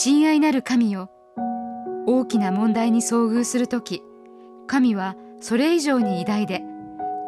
[0.00, 1.10] 親愛なる神よ。
[2.06, 4.00] 大きな問題に遭遇するとき
[4.68, 6.62] 神はそれ以上に偉大で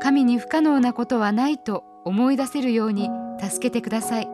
[0.00, 3.10] 神に不可能なことはないと思い出せるように
[3.40, 4.28] 助けてください。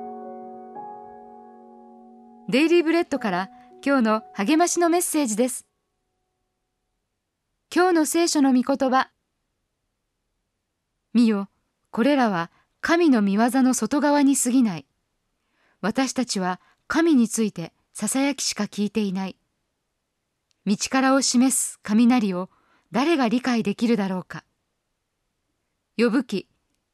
[2.50, 3.48] デイリーブレッドから
[3.82, 5.64] 今日の励ましのメッセージです。
[7.74, 9.08] 今日の聖書の御言葉。
[11.14, 11.48] 見よ
[11.90, 12.50] これらは
[12.82, 14.86] 神の御業の外側に過ぎない。
[15.80, 19.36] 私たちは神についてささやきしか聞いていない。
[20.66, 22.50] 道からを示す雷を
[22.92, 24.44] 誰が理解できるだろうか。
[25.96, 26.46] 呼ぶ記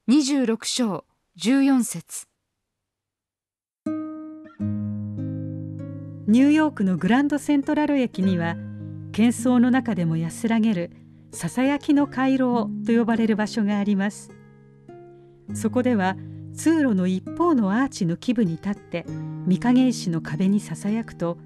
[0.08, 1.04] 26章
[1.40, 2.28] 14節。
[6.28, 8.54] ニューヨークのグランドセントラル駅には
[9.10, 10.92] 喧騒の中でも安らげる
[11.32, 14.30] ささやきの回廊と呼ばれる場所があります。
[15.52, 16.14] そこでは
[16.54, 19.06] 通路の一方のアーチの基部に立って
[19.48, 21.38] 御影石の壁にささやくと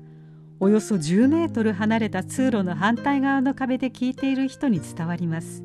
[0.59, 5.63] およそ10メートル離れた通路の反対側の壁で聞いている人に伝わります。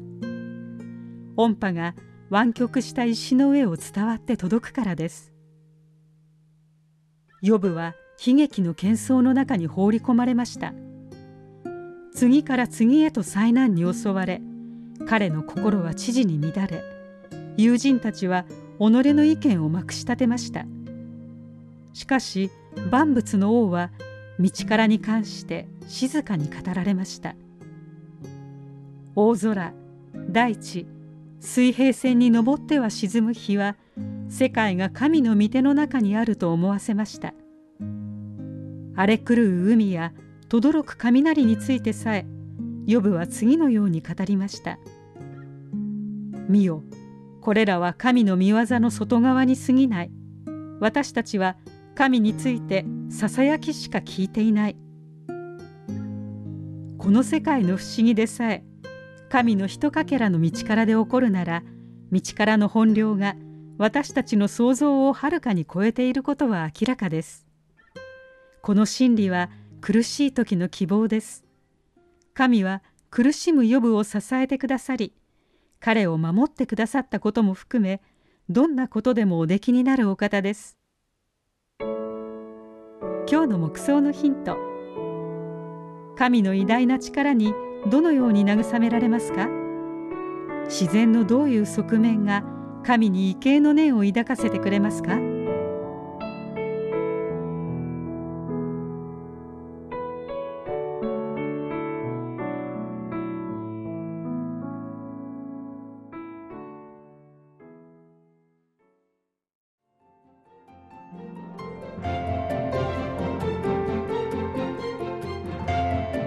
[1.38, 1.96] 音波が
[2.30, 5.32] 湾曲した石の上を伝わって届くからです。
[7.42, 10.74] ヨブは悲劇の喧騒の中に放り込まれました。
[12.14, 14.42] 次から次へと災難に襲われ
[15.08, 16.84] 彼の心は知事に乱れ
[17.58, 18.46] 友人たちは
[18.90, 20.66] 己の意見をまくし立てました。
[21.94, 22.50] しかし
[22.90, 23.92] 万物の王は
[24.40, 27.36] 道からに関して静かに語られました。
[29.16, 29.74] 大空
[30.30, 30.88] 大地
[31.40, 33.76] 水平線に登っては沈む日は
[34.30, 37.34] 世界が神の御手の中にあると思わせました。
[38.96, 40.12] 荒れ狂う海や
[40.50, 42.26] 轟く雷についてさえ
[42.88, 44.80] ヨブは次のように語りました
[46.50, 46.84] 「見よ
[47.42, 50.12] これらは神の御業の外側に過ぎない
[50.80, 51.58] 私たちは
[51.96, 54.78] 神についてささやきしか聞いていない」
[56.98, 58.64] この世界の不思議でさえ
[59.30, 61.64] 神のひとかけらの道からで起こるなら
[62.12, 63.36] 道からの本領が
[63.78, 67.48] 私たちの想像をはるかに超えていることは明らかです。
[68.62, 69.50] この真理は
[69.80, 71.44] 苦しい時の希望です。
[72.36, 75.14] 神は苦しむ予部を支えてくださり、
[75.84, 78.02] 彼を守ってくださったことも含め、
[78.50, 80.78] どんなことでもおできになるお方です。
[81.80, 84.58] 今日の目想のヒント。
[86.16, 87.52] 神の偉大な力に
[87.90, 89.50] どのように慰められますか？
[90.66, 92.44] 自然のどういう側面が
[92.84, 95.18] 神に畏敬の念を抱かせてくれますか？